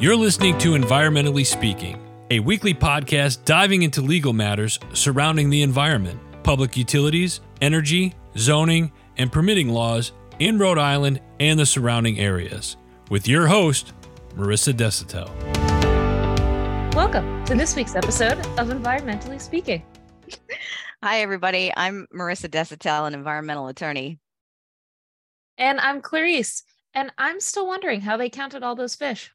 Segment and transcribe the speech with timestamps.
[0.00, 6.18] You're listening to Environmentally Speaking, a weekly podcast diving into legal matters surrounding the environment,
[6.42, 12.78] public utilities, energy, zoning, and permitting laws in Rhode Island and the surrounding areas.
[13.10, 13.92] With your host,
[14.36, 15.28] Marissa Desautel.
[16.94, 19.82] Welcome to this week's episode of Environmentally Speaking.
[21.02, 21.74] Hi, everybody.
[21.76, 24.18] I'm Marissa Desautel, an environmental attorney.
[25.58, 26.62] And I'm Clarice,
[26.94, 29.30] and I'm still wondering how they counted all those fish.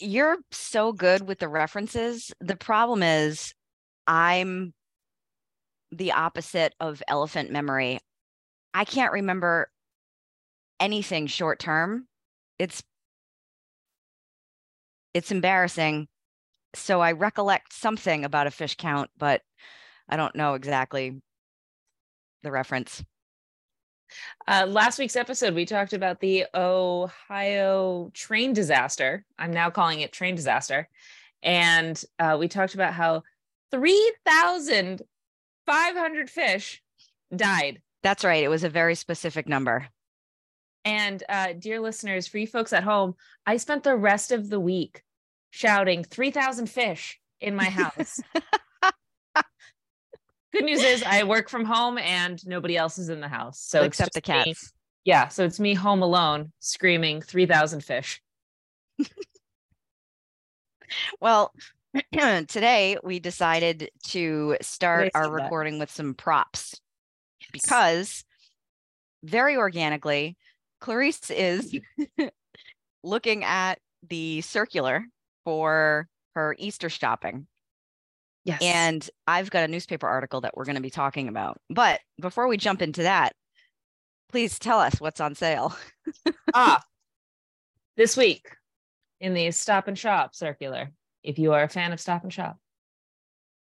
[0.00, 2.32] You're so good with the references.
[2.40, 3.52] The problem is,
[4.06, 4.72] I'm
[5.92, 7.98] the opposite of elephant memory.
[8.72, 9.70] I can't remember
[10.78, 12.06] anything short term.
[12.58, 12.82] It's
[15.12, 16.08] it's embarrassing.
[16.74, 19.42] So I recollect something about a fish count, but
[20.08, 21.20] I don't know exactly
[22.42, 23.04] the reference.
[24.46, 29.24] Uh, last week's episode, we talked about the Ohio train disaster.
[29.38, 30.88] I'm now calling it train disaster.
[31.42, 33.22] And uh, we talked about how
[33.70, 36.82] 3,500 fish
[37.34, 37.80] died.
[38.02, 38.42] That's right.
[38.42, 39.88] It was a very specific number.
[40.84, 43.14] And uh, dear listeners, for you folks at home,
[43.46, 45.02] I spent the rest of the week
[45.50, 48.20] shouting 3,000 fish in my house.
[50.52, 53.60] Good news is I work from home and nobody else is in the house.
[53.60, 54.46] So except the cats.
[54.46, 54.54] Me.
[55.04, 55.28] Yeah.
[55.28, 58.20] So it's me home alone screaming 3,000 fish.
[61.20, 61.52] well,
[62.12, 66.80] today we decided to start our recording with some props
[67.40, 67.50] yes.
[67.52, 68.24] because
[69.22, 70.36] very organically,
[70.80, 71.78] Clarice is
[73.02, 73.78] looking at
[74.08, 75.04] the circular
[75.44, 77.46] for her Easter shopping.
[78.44, 78.60] Yes.
[78.62, 81.60] And I've got a newspaper article that we're going to be talking about.
[81.68, 83.34] But before we jump into that,
[84.30, 85.76] please tell us what's on sale.
[86.54, 86.82] ah,
[87.96, 88.46] this week
[89.20, 90.90] in the Stop and Shop circular,
[91.22, 92.56] if you are a fan of Stop and Shop,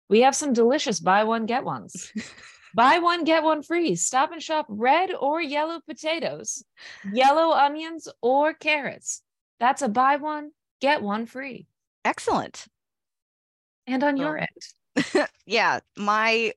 [0.09, 2.11] we have some delicious buy one, get ones.
[2.73, 3.95] buy one, get one free.
[3.95, 6.63] Stop and Shop red or yellow potatoes,
[7.11, 9.21] yellow onions, or carrots.
[9.59, 11.67] That's a buy one, get one free.
[12.05, 12.65] Excellent
[13.89, 14.45] and on your um,
[14.95, 15.27] end.
[15.45, 16.53] yeah, my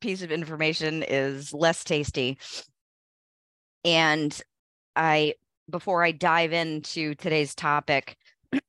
[0.00, 2.38] piece of information is less tasty.
[3.84, 4.40] And
[4.96, 5.34] I,
[5.68, 8.16] before I dive into today's topic,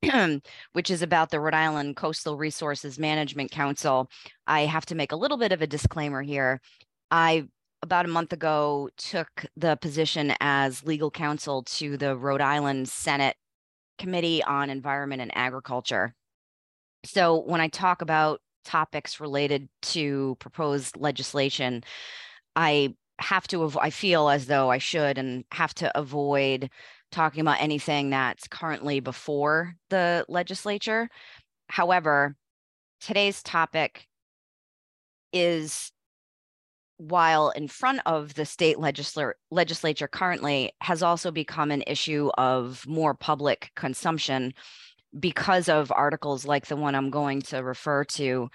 [0.73, 4.09] which is about the Rhode Island Coastal Resources Management Council,
[4.45, 6.61] I have to make a little bit of a disclaimer here.
[7.09, 7.47] I
[7.83, 13.35] about a month ago took the position as legal counsel to the Rhode Island Senate
[13.97, 16.13] Committee on Environment and Agriculture.
[17.05, 21.83] So when I talk about topics related to proposed legislation,
[22.55, 26.69] I have to, av- I feel as though I should and have to avoid
[27.11, 31.09] talking about anything that's currently before the legislature.
[31.67, 32.35] However,
[32.99, 34.07] today's topic
[35.33, 35.91] is
[36.97, 42.85] while in front of the state legisl- legislature currently has also become an issue of
[42.87, 44.53] more public consumption
[45.19, 48.49] because of articles like the one I'm going to refer to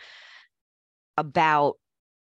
[1.16, 1.76] about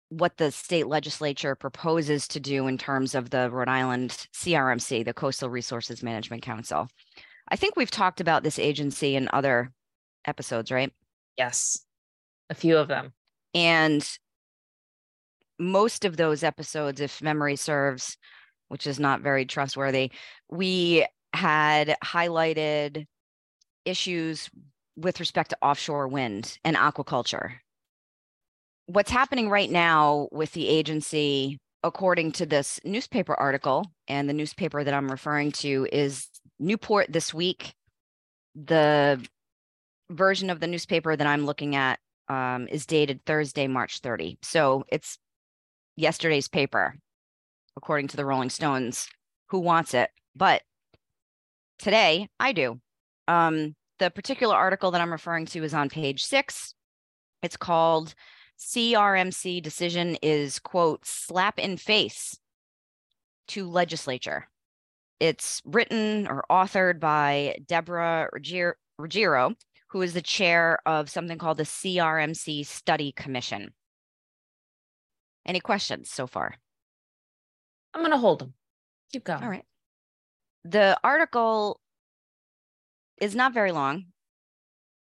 [0.09, 5.13] what the state legislature proposes to do in terms of the Rhode Island CRMC, the
[5.13, 6.89] Coastal Resources Management Council.
[7.47, 9.71] I think we've talked about this agency in other
[10.25, 10.91] episodes, right?
[11.37, 11.85] Yes,
[12.49, 13.13] a few of them.
[13.53, 14.07] And
[15.57, 18.17] most of those episodes, if memory serves,
[18.67, 20.11] which is not very trustworthy,
[20.49, 23.05] we had highlighted
[23.85, 24.49] issues
[24.95, 27.53] with respect to offshore wind and aquaculture.
[28.87, 34.83] What's happening right now with the agency, according to this newspaper article, and the newspaper
[34.83, 36.27] that I'm referring to is
[36.59, 37.73] Newport This Week.
[38.53, 39.25] The
[40.09, 44.37] version of the newspaper that I'm looking at um, is dated Thursday, March 30.
[44.41, 45.17] So it's
[45.95, 46.95] yesterday's paper,
[47.77, 49.07] according to the Rolling Stones.
[49.49, 50.09] Who wants it?
[50.35, 50.61] But
[51.79, 52.79] today I do.
[53.27, 56.73] Um, the particular article that I'm referring to is on page six.
[57.41, 58.13] It's called
[58.59, 62.37] CRMC decision is, quote, slap in face
[63.49, 64.47] to legislature.
[65.19, 68.29] It's written or authored by Deborah
[68.97, 69.55] Ruggiero,
[69.89, 73.73] who is the chair of something called the CRMC Study Commission.
[75.45, 76.55] Any questions so far?
[77.93, 78.53] I'm going to hold them.
[79.11, 79.43] Keep going.
[79.43, 79.65] All right.
[80.63, 81.79] The article
[83.21, 84.07] is not very long.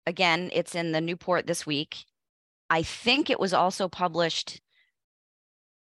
[0.06, 1.98] Again, it's in the Newport this week.
[2.70, 4.62] I think it was also published.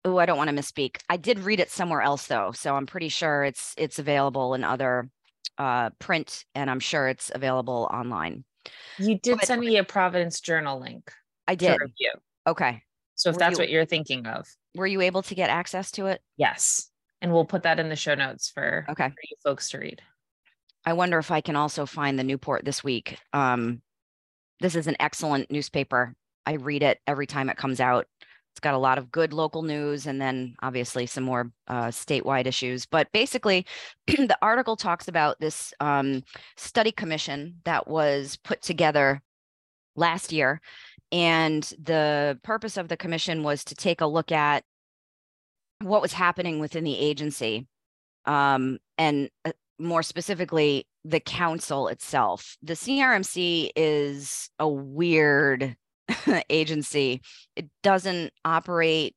[0.04, 0.98] Oh, I don't want to misspeak.
[1.10, 4.64] I did read it somewhere else though, so I'm pretty sure it's it's available in
[4.64, 5.10] other
[5.58, 8.44] uh, print, and I'm sure it's available online.
[8.98, 11.12] You did But- send me a Providence Journal link
[11.48, 11.80] I did.
[11.80, 12.12] review.
[12.48, 12.82] Okay.
[13.16, 15.92] So if Were that's you- what you're thinking of, Were you able to get access
[15.92, 16.22] to it?
[16.38, 16.90] yes.
[17.22, 19.08] And we'll put that in the show notes for, Okay.
[19.08, 20.02] for you folks to read.
[20.86, 23.18] I wonder if I can also find the Newport this week.
[23.34, 23.82] Um,
[24.60, 26.16] this is an excellent newspaper.
[26.46, 28.08] I read it every time it comes out.
[28.52, 32.46] It's got a lot of good local news and then obviously some more uh, statewide
[32.46, 32.86] issues.
[32.86, 33.66] But basically,
[34.08, 36.24] the article talks about this um,
[36.56, 39.22] study commission that was put together
[39.96, 40.62] last year.
[41.12, 44.64] And the purpose of the commission was to take a look at
[45.82, 47.68] what was happening within the agency
[48.26, 52.58] um, and uh, more specifically, the council itself.
[52.62, 55.76] The CRMC is a weird
[56.50, 57.22] agency.
[57.56, 59.16] It doesn't operate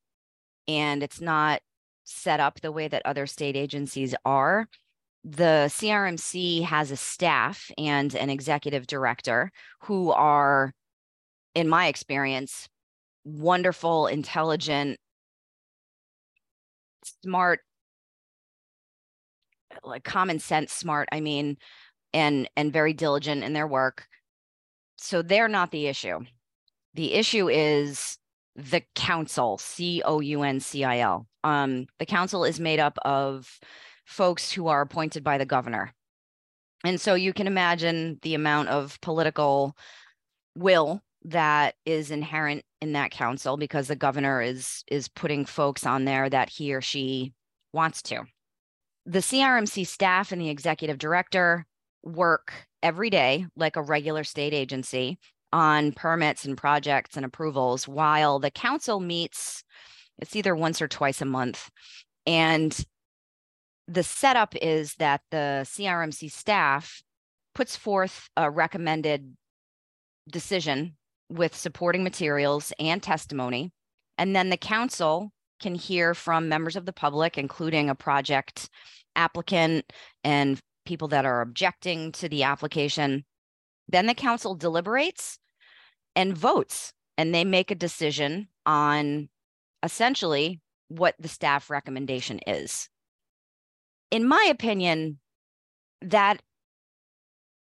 [0.66, 1.60] and it's not
[2.04, 4.68] set up the way that other state agencies are.
[5.24, 9.50] The CRMC has a staff and an executive director
[9.82, 10.72] who are,
[11.54, 12.68] in my experience,
[13.24, 14.98] wonderful, intelligent,
[17.22, 17.60] smart
[19.84, 21.56] like common sense smart i mean
[22.12, 24.06] and and very diligent in their work.
[24.96, 26.20] So they're not the issue.
[26.94, 28.18] The issue is
[28.56, 33.60] the council c-o-u-n-c-i-l um the council is made up of
[34.04, 35.92] folks who are appointed by the governor.
[36.84, 39.76] And so you can imagine the amount of political
[40.56, 46.04] will that is inherent in that council because the governor is is putting folks on
[46.04, 47.34] there that he or she
[47.72, 48.24] wants to
[49.08, 51.64] the CRMC staff and the executive director
[52.02, 52.52] work
[52.82, 55.18] every day like a regular state agency
[55.50, 59.64] on permits and projects and approvals while the council meets
[60.18, 61.70] it's either once or twice a month.
[62.26, 62.76] And
[63.86, 67.02] the setup is that the CRMC staff
[67.54, 69.36] puts forth a recommended
[70.28, 70.96] decision
[71.30, 73.72] with supporting materials and testimony.
[74.18, 78.68] And then the council can hear from members of the public including a project
[79.16, 79.92] applicant
[80.24, 83.24] and people that are objecting to the application.
[83.88, 85.38] Then the council deliberates
[86.16, 89.28] and votes, and they make a decision on
[89.82, 92.88] essentially what the staff recommendation is.
[94.10, 95.18] In my opinion,
[96.00, 96.40] that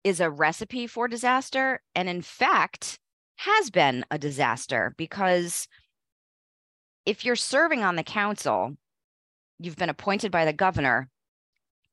[0.04, 3.00] is a recipe for disaster, and in fact,
[3.38, 5.68] has been a disaster because
[7.06, 8.75] if you're serving on the council,
[9.60, 11.10] you've been appointed by the governor,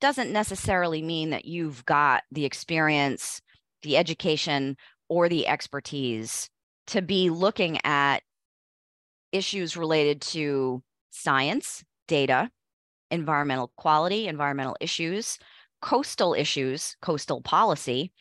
[0.04, 3.40] doesn't necessarily mean that you've got the experience,
[3.82, 4.76] the education,
[5.08, 6.50] or the expertise
[6.88, 8.22] to be looking at
[9.32, 12.50] issues related to science, data,
[13.10, 15.38] environmental quality, environmental issues,
[15.80, 18.12] coastal issues, coastal policy.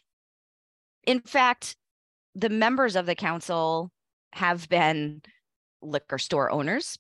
[1.06, 1.76] In fact,
[2.34, 3.92] the members of the council
[4.32, 5.22] have been
[5.82, 6.98] liquor store owners.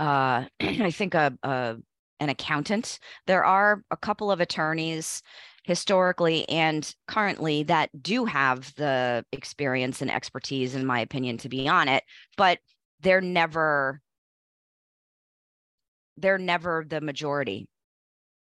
[0.00, 1.76] Uh, I think a, a
[2.20, 2.98] an accountant.
[3.26, 5.22] There are a couple of attorneys
[5.64, 11.68] historically and currently that do have the experience and expertise, in my opinion, to be
[11.68, 12.04] on it,
[12.36, 12.58] but
[13.00, 14.00] they're never
[16.16, 17.68] they're never the majority.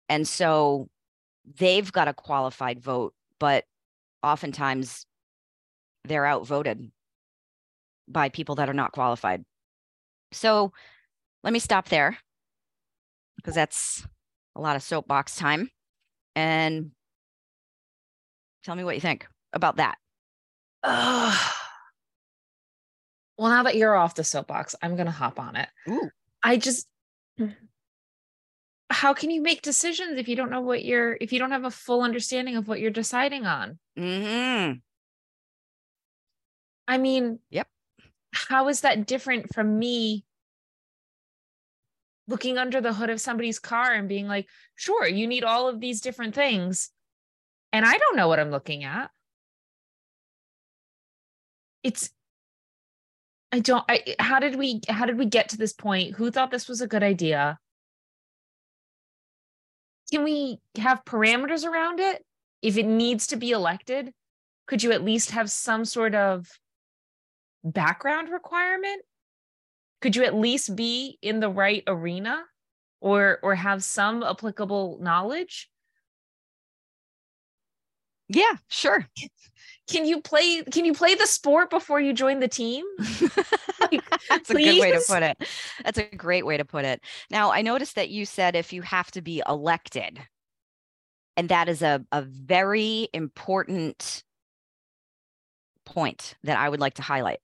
[0.09, 0.89] And so
[1.59, 3.65] they've got a qualified vote, but
[4.23, 5.07] oftentimes
[6.05, 6.93] they're outvoted
[8.07, 9.45] by people that are not qualified.
[10.31, 10.73] So
[11.43, 12.19] let me stop there
[13.37, 14.07] because that's
[14.57, 15.71] a lot of soapbox time.
[16.37, 16.91] And
[18.65, 19.97] tell me what you think about that.
[20.83, 21.51] Ugh.
[23.37, 25.69] Well, now that you're off the soapbox, I'm going to hop on it.
[25.89, 26.09] Ooh.
[26.41, 26.87] I just,
[28.91, 31.65] how can you make decisions if you don't know what you're, if you don't have
[31.65, 33.81] a full understanding of what you're deciding on?
[33.99, 34.75] Mm-hmm.
[36.87, 37.67] I mean, Yep.
[38.33, 40.25] How is that different from me
[42.27, 45.81] looking under the hood of somebody's car and being like, sure, you need all of
[45.81, 46.91] these different things.
[47.73, 49.11] And I don't know what I'm looking at.
[51.83, 52.11] It's,
[53.53, 56.15] I don't, I, how did we, how did we get to this point?
[56.15, 57.59] Who thought this was a good idea?
[60.11, 62.25] Can we have parameters around it?
[62.63, 64.13] If it needs to be elected,
[64.67, 66.49] could you at least have some sort of
[67.63, 69.03] background requirement?
[70.05, 72.45] Could you at least be in the right arena
[73.01, 75.71] or or have some applicable knowledge?
[78.29, 79.09] Yeah, sure.
[79.91, 82.85] Can you play can you play the sport before you join the team?
[84.29, 85.39] That's a good way to put it.
[85.83, 87.01] That's a great way to put it.
[87.31, 90.21] Now, I noticed that you said if you have to be elected.
[91.39, 94.23] And that is a, a very important
[95.87, 97.39] point that I would like to highlight.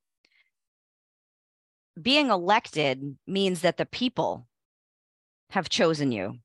[2.00, 4.47] Being elected means that the people
[5.50, 6.38] have chosen you.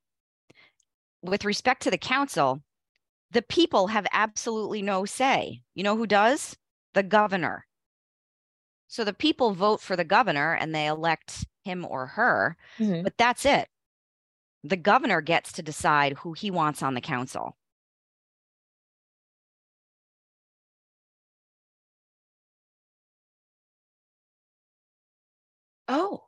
[1.22, 2.62] With respect to the council,
[3.32, 5.62] the people have absolutely no say.
[5.74, 6.56] You know who does?
[6.94, 7.66] The governor.
[8.88, 13.04] So the people vote for the governor and they elect him or her, Mhm.
[13.04, 13.70] but that's it.
[14.64, 17.58] The governor gets to decide who he wants on the council.
[25.88, 26.24] Oh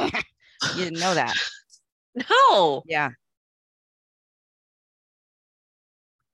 [0.00, 1.34] You didn't know that.
[2.30, 2.82] no.
[2.86, 3.10] Yeah.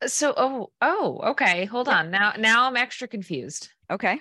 [0.02, 1.64] Uh, so oh oh okay.
[1.66, 1.98] Hold Yeah.
[1.98, 2.10] on.
[2.10, 3.70] Now now I'm extra confused.
[3.90, 4.20] Okay.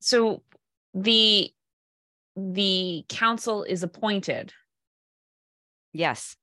[0.00, 0.42] So
[0.94, 1.52] the
[2.36, 4.52] the council is appointed
[5.92, 6.36] Yes.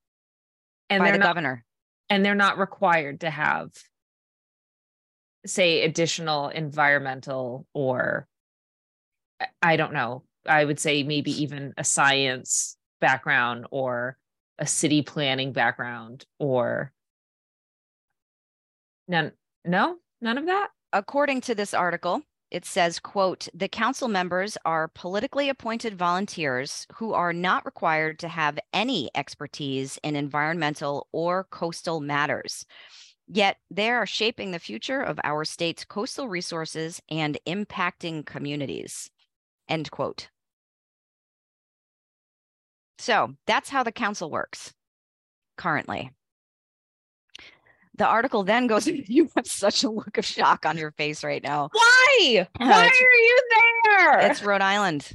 [0.89, 1.65] and by the not governor.
[2.09, 3.71] and they're not required to have
[5.45, 8.27] say additional environmental or
[9.61, 10.23] I- don't know.
[10.45, 14.17] I would say maybe even a science background or
[14.57, 16.91] a city planning background or
[19.07, 19.31] none
[19.63, 24.87] no none of that according to this article, it says, quote, the council members are
[24.87, 31.99] politically appointed volunteers who are not required to have any expertise in environmental or coastal
[31.99, 32.65] matters.
[33.27, 39.11] Yet they are shaping the future of our state's coastal resources and impacting communities.
[39.69, 40.29] End quote.
[42.97, 44.73] So that's how the council works
[45.57, 46.11] currently.
[47.95, 51.43] The article then goes, you have such a look of shock on your face right
[51.43, 51.69] now.
[51.71, 53.39] why why It's- are you
[53.85, 55.11] there It's Rhode Island.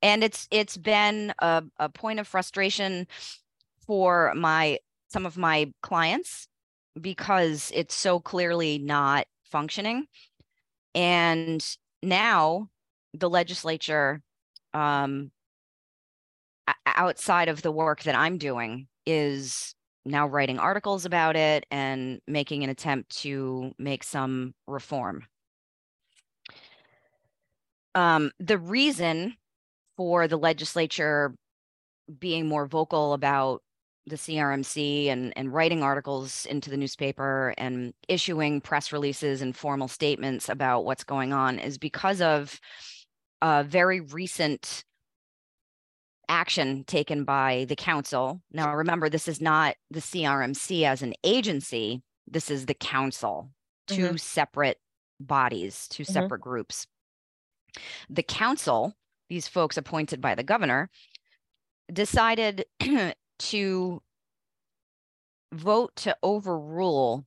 [0.00, 3.08] And it's it's been a, a point of frustration
[3.84, 6.46] for my some of my clients
[7.00, 10.06] because it's so clearly not functioning.
[10.94, 11.64] And
[12.02, 12.68] now
[13.18, 14.22] the legislature
[14.74, 15.30] um
[16.86, 22.64] outside of the work that I'm doing is now writing articles about it and making
[22.64, 25.24] an attempt to make some reform.
[27.94, 29.34] Um, the reason
[29.96, 31.34] for the legislature
[32.18, 33.62] being more vocal about
[34.06, 39.88] the CRMC and, and writing articles into the newspaper and issuing press releases and formal
[39.88, 42.58] statements about what's going on is because of
[43.42, 44.84] a very recent
[46.28, 48.42] action taken by the council.
[48.52, 53.50] Now, remember, this is not the CRMC as an agency, this is the council,
[53.86, 54.78] 2 separate
[55.20, 56.06] bodies, 2 Mhm.
[56.12, 56.86] separate groups.
[58.10, 58.94] The council,
[59.28, 60.90] these folks appointed by the governor,
[61.92, 62.64] decided
[63.38, 64.02] to
[65.52, 67.24] vote to overrule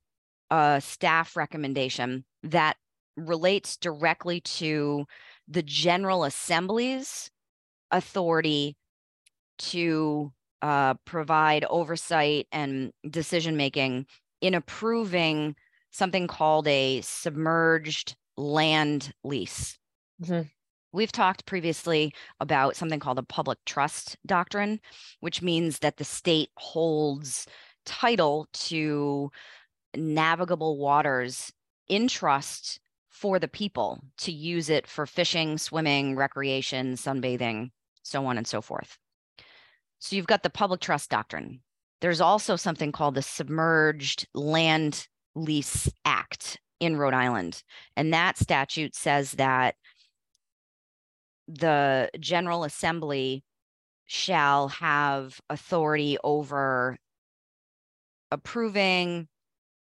[0.50, 2.77] a staff recommendation that
[3.18, 5.06] relates directly to
[5.51, 7.31] the General Assembly's
[7.91, 8.77] authority
[9.60, 14.08] to uh, provide oversight and decision making
[14.41, 15.55] in approving
[15.91, 19.77] something called a submerged land lease.
[20.20, 20.51] Mhm.
[20.93, 24.81] We've talked previously about something called a public trust doctrine,
[25.22, 27.48] which means that the state holds
[27.86, 29.31] title to
[29.96, 31.53] navigable waters
[31.88, 32.79] in trust
[33.22, 37.70] for the people to use it for fishing, swimming, recreation, sunbathing,
[38.01, 38.98] so on and so forth.
[40.00, 41.62] So you've got the public trust doctrine.
[42.01, 47.62] There's also something called the Submerged Land Lease Act in Rhode Island.
[47.96, 49.75] And that statute says that
[51.48, 53.44] the General Assembly
[54.08, 56.98] shall have authority over
[58.32, 59.28] approving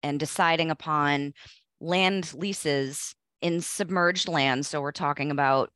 [0.02, 1.34] and deciding upon
[1.82, 4.68] land leases in submerged lands.
[4.68, 5.70] So we're talking about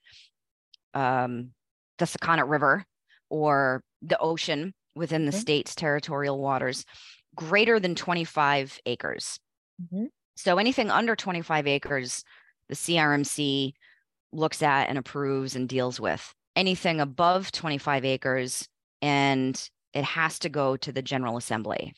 [0.94, 1.52] um,
[1.98, 2.84] the Sakonnet River
[3.28, 5.40] or the ocean within the Okay.
[5.40, 6.84] state's territorial waters
[7.34, 9.38] greater than 25 acres.
[9.80, 10.10] Mhm.
[10.36, 12.24] So anything under 25 acres,
[12.68, 13.74] the CRMC
[14.32, 16.34] looks at and approves and deals with.
[16.54, 18.68] Anything above 25 acres,
[19.02, 21.94] and it has to go to the General Assembly.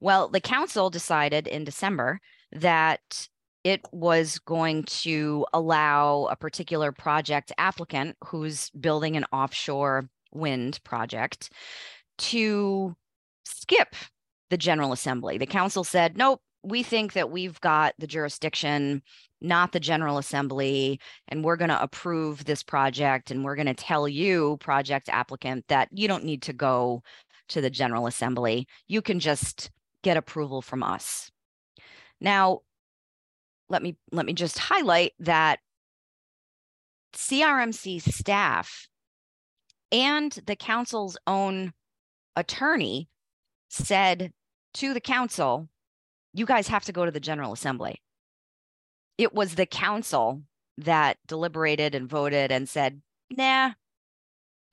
[0.00, 2.20] Well, the council decided in December
[2.56, 3.28] that
[3.64, 11.50] it was going to allow a particular project applicant who's building an offshore wind project
[12.18, 12.94] to
[13.44, 13.96] skip
[14.50, 15.38] the General Assembly.
[15.38, 19.02] The council said, nope, we think that we've got the jurisdiction,
[19.40, 23.30] not the General Assembly, and we're going to approve this project.
[23.30, 27.02] And we're going to tell you, project applicant, that you don't need to go
[27.48, 28.66] to the General Assembly.
[28.86, 29.70] You can just
[30.02, 31.30] get approval from us.
[32.20, 32.60] Now,
[33.68, 35.58] let me let me just highlight that
[37.14, 38.88] CRMC staff
[39.92, 41.72] and the council's own
[42.34, 43.08] attorney
[43.68, 44.32] said
[44.74, 45.68] to the council,
[46.34, 48.02] you guys have to go to the General Assembly.
[49.16, 50.42] It was the council
[50.78, 53.72] that deliberated and voted and said, nah,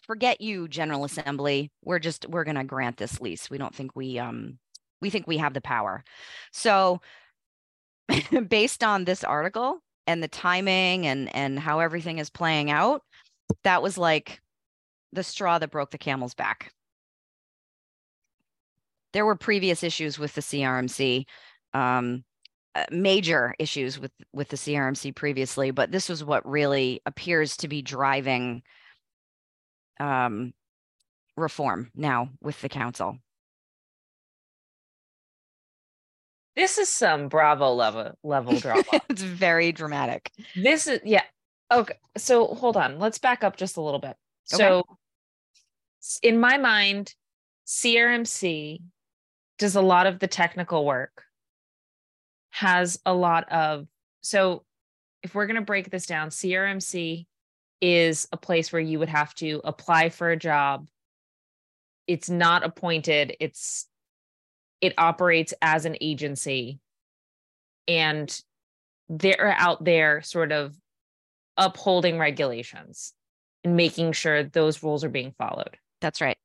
[0.02, 1.72] forget you, General Assembly.
[1.84, 3.50] We're just, we're going to grant this lease.
[3.50, 4.60] We don't think we, um,
[5.02, 6.04] we think we have the power.
[6.52, 7.00] So
[8.50, 13.02] based on this article and the timing and, and how everything is playing out,
[13.64, 14.42] that was like
[15.12, 16.74] the straw that broke the camel's back.
[19.14, 21.26] There were previous issues with the CRMC,
[21.74, 22.24] um,
[22.76, 27.68] uh, major issues with with the CRMC previously, but this was what really appears to
[27.68, 28.64] be driving
[30.00, 30.54] um,
[31.38, 33.20] reform now with the council.
[36.56, 38.84] This is some Bravo level level drama.
[39.10, 40.32] it's very dramatic.
[40.56, 41.24] This is yeah.
[41.72, 43.00] Okay, so hold on.
[43.00, 44.16] Let's back up just a little bit.
[44.54, 44.64] Okay.
[44.64, 44.84] So,
[46.22, 47.14] in my mind,
[47.66, 48.80] CRMC
[49.58, 51.24] does a lot of the technical work.
[52.52, 53.88] Has a lot of
[54.22, 54.64] so.
[55.24, 57.26] If we're going to break this down, CRMC
[57.80, 60.88] is a place where you would have to apply for a job.
[62.08, 63.36] It's not appointed.
[63.40, 63.88] It's
[64.84, 66.78] it operates as an agency
[67.88, 68.38] and
[69.08, 70.76] they're out there sort of
[71.56, 73.14] upholding regulations
[73.64, 75.78] and making sure those rules are being followed.
[76.02, 76.38] That's right.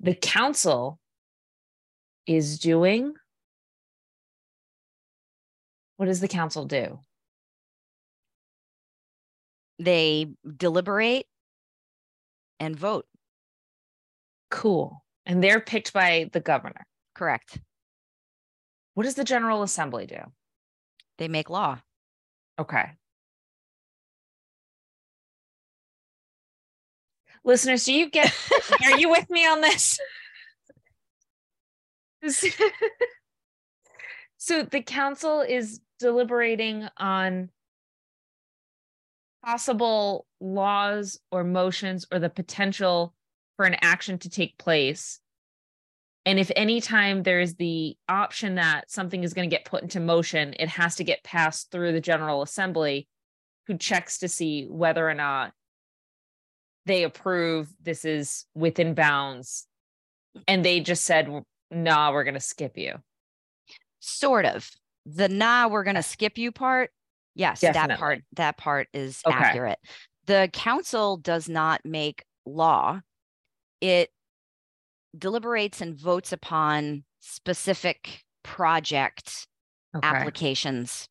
[0.00, 0.98] The council
[2.26, 3.12] is doing
[5.98, 7.00] what does the council do?
[9.78, 11.26] They deliberate
[12.58, 13.06] and vote.
[14.50, 15.02] Cool.
[15.26, 16.86] And they're picked by the governor.
[17.14, 17.58] Correct.
[18.94, 20.20] What does the General Assembly do?
[21.18, 21.80] They make law.
[22.58, 22.92] Okay.
[27.44, 28.34] Listeners, do you get
[28.84, 29.98] are you with me on this?
[34.36, 37.50] so the council is deliberating on
[39.44, 43.14] possible laws or motions or the potential
[43.56, 45.20] for an action to take place.
[46.24, 50.00] And if any time there's the option that something is going to get put into
[50.00, 53.06] motion, it has to get passed through the General Assembly,
[53.66, 55.52] who checks to see whether or not
[56.84, 59.66] they approve this is within bounds.
[60.46, 61.28] And they just said,
[61.70, 62.94] nah, we're going to skip you.
[64.00, 64.68] Sort of.
[65.06, 66.90] The nah, we're going to skip you part.
[67.34, 69.36] Yes, that part that part is Okay.
[69.36, 69.78] accurate.
[70.26, 73.00] The council does not make law.
[73.80, 74.10] It
[75.16, 79.48] deliberates and votes upon specific project
[79.94, 80.30] Okay.
[80.32, 81.08] applications.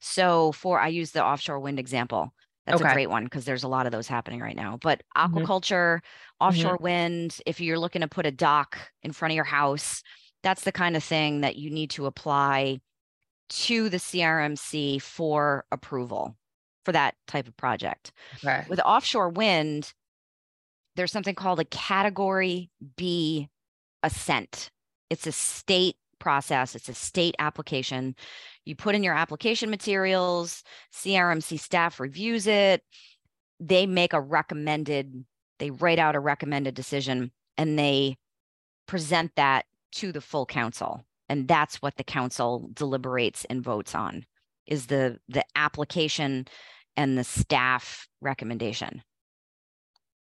[0.00, 2.32] So for I use the offshore wind example.
[2.66, 2.80] That's Okay.
[2.80, 4.78] a great one because there's a lot of those happening right now.
[4.80, 5.50] But Mhm.
[5.50, 6.00] aquaculture,
[6.40, 10.02] offshore wind, if you're looking to put a dock in front of your house,
[10.42, 12.80] that's the kind of thing that you need to apply
[13.50, 16.36] to the CRMC for approval
[16.84, 18.12] for that type of project.
[18.34, 18.64] Okay.
[18.68, 19.94] With offshore wind,
[20.96, 23.48] there's something called a category B
[24.02, 24.70] assent.
[25.08, 28.14] It's a state process, it's a state application.
[28.64, 30.62] You put in your application materials,
[30.94, 32.82] CRMC staff reviews it.
[33.58, 35.24] They make a recommended,
[35.58, 38.16] they write out a recommended decision and they
[38.86, 41.04] present that to the full council.
[41.28, 44.24] And that's what the council deliberates and votes on
[44.66, 46.46] is the the application
[46.96, 49.02] and the staff recommendation.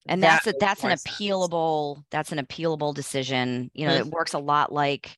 [0.08, 1.04] And That that's a, that's an more sense.
[1.04, 3.70] appealable that's an appealable decision.
[3.74, 5.18] You know, it works a lot like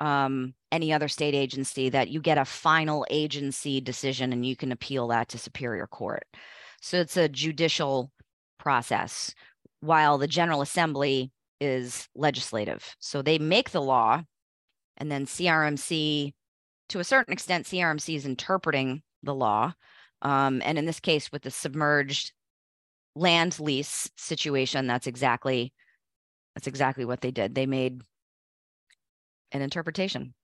[0.00, 4.72] um, any other state agency that you get a final agency decision and you can
[4.72, 6.24] appeal that to Superior Court.
[6.80, 8.10] So it's a judicial
[8.58, 9.34] process,
[9.80, 12.94] while the General Assembly is legislative.
[12.98, 14.22] So they make the law,
[14.98, 16.34] and then CRMC,
[16.90, 19.72] to a certain extent, CRMC is interpreting the law.
[20.22, 22.32] Um, and in this case, with the submerged
[23.16, 25.72] land lease situation, that's exactly
[26.54, 27.54] that's exactly what they did.
[27.54, 28.00] They made
[29.52, 30.34] an interpretation.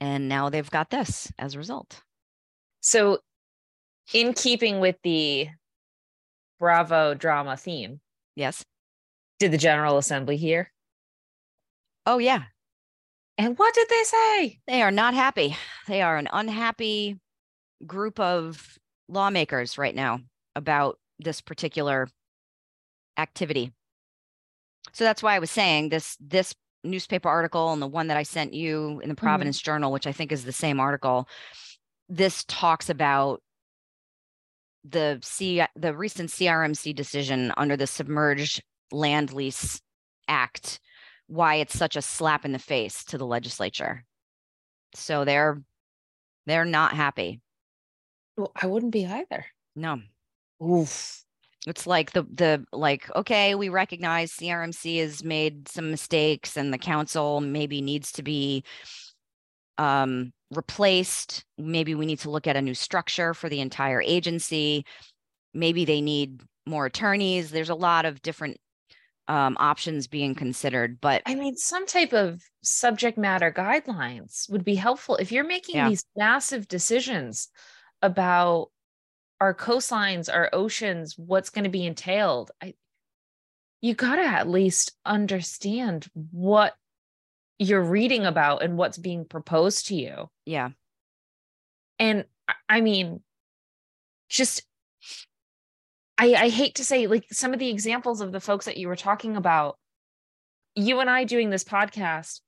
[0.00, 2.02] And now they've got this as a result.
[2.80, 3.18] So,
[4.12, 5.48] in keeping with the
[6.58, 8.00] Bravo drama theme,
[8.36, 8.62] Yes.
[9.38, 10.70] did the General Assembly hear?
[12.06, 12.44] Oh, yeah.
[13.38, 14.60] And what did they say?
[14.66, 15.56] They are not happy.
[15.86, 17.18] They are an unhappy
[17.86, 20.20] group of lawmakers right now
[20.54, 22.08] about this particular
[23.16, 23.72] activity.
[24.92, 26.54] So that's why I was saying this this
[26.84, 29.26] newspaper article and the one that I sent you in the mm-hmm.
[29.26, 31.28] Providence Journal, which I think is the same article,
[32.08, 33.42] this talks about
[34.84, 39.80] the C the recent CRMC decision under the Submerged Land Lease
[40.28, 40.80] Act,
[41.26, 44.04] why it's such a slap in the face to the legislature.
[44.94, 45.62] So they're
[46.46, 47.40] they're not happy.
[48.36, 49.44] Well, I wouldn't be either.
[49.76, 50.00] No.
[50.60, 51.24] Oof.
[51.66, 56.78] It's like the the like okay, we recognize CRMC has made some mistakes and the
[56.78, 58.64] council maybe needs to be
[59.78, 61.44] um replaced.
[61.58, 64.84] Maybe we need to look at a new structure for the entire agency.
[65.54, 67.50] Maybe they need more attorneys.
[67.50, 68.58] There's a lot of different
[69.28, 74.74] um, options being considered, but I mean, some type of subject matter guidelines would be
[74.76, 75.82] helpful if you're making Yeah.
[75.82, 77.48] these massive decisions
[78.02, 78.70] about
[79.40, 82.50] our coastlines, our oceans, what's going to be entailed.
[82.62, 82.74] I,
[83.80, 86.74] you got to at least understand what
[87.58, 90.28] you're reading about and what's being proposed to you.
[90.44, 90.70] yeah,
[91.98, 92.24] And
[92.68, 93.20] I- mean,
[94.28, 94.62] just
[96.18, 98.88] I, I hate to say like some of the examples of the folks that you
[98.88, 99.78] were talking about,
[100.74, 102.40] you and I doing this podcast,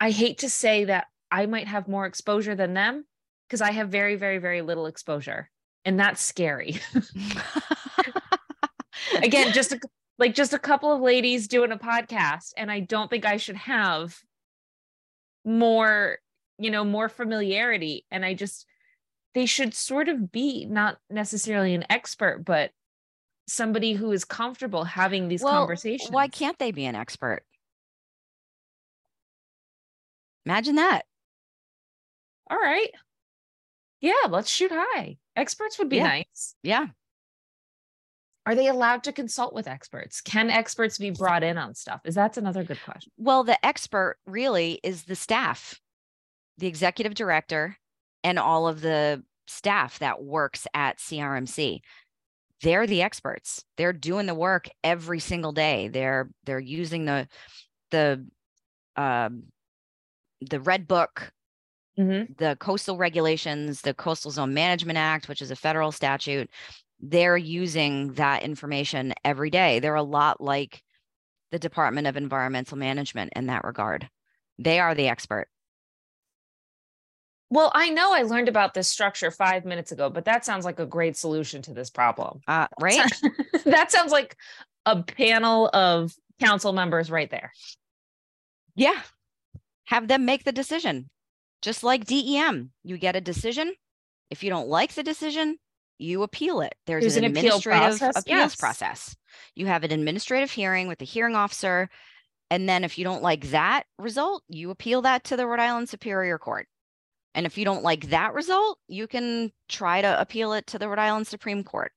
[0.00, 3.04] I hate to say that I might have more exposure than them
[3.48, 5.50] because I have very, very, very little exposure.
[5.84, 6.80] And that's scary.
[9.22, 9.80] Again, just a,
[10.18, 12.52] like just a couple of ladies doing a podcast.
[12.56, 14.16] And I don't think I should have
[15.44, 16.18] more,
[16.58, 18.06] you know, more familiarity.
[18.10, 18.66] And I just,
[19.34, 22.70] they should sort of be not necessarily an expert, but
[23.46, 26.10] somebody who is comfortable having these Well, conversations.
[26.10, 27.42] why can't they be an expert?
[30.46, 31.02] Imagine that.
[32.50, 32.90] All right.
[34.00, 35.16] Yeah, let's shoot high.
[35.36, 36.04] Experts would be Yeah.
[36.08, 36.54] nice.
[36.62, 36.86] Yeah.
[38.46, 40.20] Are they allowed to consult with experts?
[40.20, 42.02] Can experts be brought in on stuff?
[42.04, 43.10] Is that's another good question.
[43.16, 45.80] Well, the expert really is the staff,
[46.58, 47.78] the executive director,
[48.22, 51.80] and all of the staff that works at CRMC.
[52.60, 53.64] They're the experts.
[53.76, 55.88] They're doing the work every single day.
[55.88, 57.28] They're they're using the
[57.90, 58.26] the
[58.96, 59.44] um,
[60.40, 61.32] the red book,
[61.98, 62.36] Mhm.
[62.38, 66.50] the coastal regulations, the Coastal Zone Management Act, which is a federal statute.
[67.00, 69.78] They're using that information every day.
[69.78, 70.82] They're a lot like
[71.50, 74.08] the Department of Environmental Management in that regard.
[74.58, 75.46] They are the expert.
[77.50, 80.80] Well, I know I learned about this structure five minutes ago, but that sounds like
[80.80, 82.40] a great solution to this problem.
[82.48, 83.08] Uh, right?
[83.64, 84.36] that sounds like
[84.86, 87.52] a panel of council members right there.
[88.74, 89.00] yeah.
[89.86, 91.10] Have them make the decision.
[91.64, 93.72] Just like DEM, you get a decision.
[94.28, 95.56] If you don't like the decision,
[95.96, 96.74] you appeal it.
[96.84, 98.56] There's, There's an, an appeal administrative process, appeals yes.
[98.56, 99.16] process.
[99.54, 101.88] You have an administrative hearing with the hearing officer.
[102.50, 105.88] And then if you don't like that result, you appeal that to the Rhode Island
[105.88, 106.66] Superior Court.
[107.34, 110.86] And if you don't like that result, you can try to appeal it to the
[110.86, 111.92] Rhode Island Supreme Court.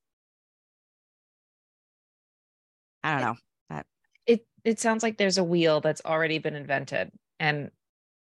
[3.04, 3.82] I don't know.
[4.26, 7.70] It it sounds like there's a wheel that's already been invented, and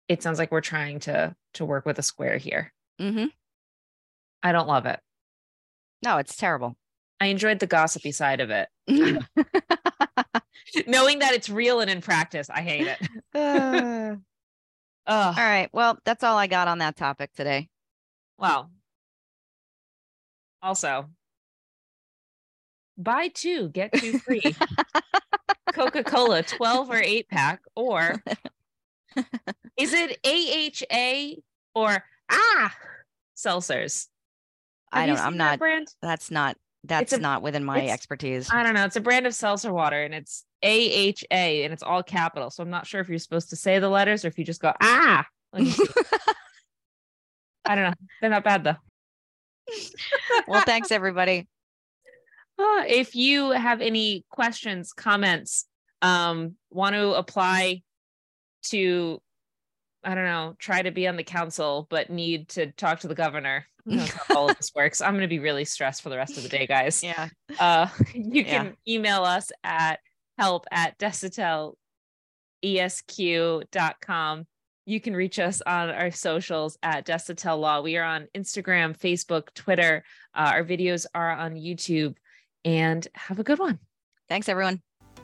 [0.10, 2.74] it sounds like we're trying to to work with a square here.
[3.00, 3.28] Mm-hmm.
[4.43, 5.00] I don't love it.
[6.04, 6.76] No, it's terrible.
[7.22, 8.67] I enjoyed the gossipy side of it.
[10.88, 12.98] Knowing that it's real and in practice, I hate
[13.34, 14.19] it.
[15.08, 15.69] Uh, all right.
[15.74, 17.67] Well, that's all I got on that topic today.
[18.38, 18.69] wow.
[20.62, 21.10] Also,
[22.95, 24.43] buy two, get two free.
[25.74, 28.22] Coca Cola 12 or 8 pack, or
[29.78, 31.41] is it AHA
[31.80, 32.76] or ah
[33.38, 34.08] seltzers?
[34.91, 35.17] Have I don't.
[35.17, 35.60] I'm seen that not.
[35.60, 35.88] brand.
[36.02, 36.58] That's not.
[36.84, 38.50] That's a- not within my expertise.
[38.52, 38.86] I don't know.
[38.86, 42.50] It's a brand of seltzer water and it's AHA and it's all capital.
[42.50, 44.62] So I'm not sure if you're supposed to say the letters or if you just
[44.62, 45.26] go ah.
[45.52, 46.36] when you see it.
[47.65, 47.93] I don't know.
[48.22, 48.76] They're not bad though.
[50.48, 51.48] well, thanks everybody.
[52.58, 55.65] Uh, if you have any questions, comments,
[56.02, 57.84] um, want to apply
[58.63, 59.22] to,
[60.04, 63.15] I don't know, try to be on the council, but need to talk to the
[63.15, 63.65] governor.
[63.89, 65.02] How all of this works?
[65.02, 67.02] I'm going to be really stressed for the rest of the day, guys.
[67.04, 67.30] Yeah.
[67.60, 68.63] Uh, you Yeah.
[68.63, 70.00] can email us at
[70.38, 70.98] help at
[72.63, 74.48] desautelesq.com.
[74.86, 77.82] You can reach us on our socials at Desautel Law.
[77.82, 80.04] We are on Instagram, Facebook, Twitter.
[80.34, 82.15] Uh, our videos are on YouTube.
[82.65, 83.80] And have a good one.
[84.28, 84.82] Thanks everyone.